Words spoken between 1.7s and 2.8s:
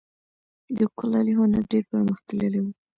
ډیر پرمختللی و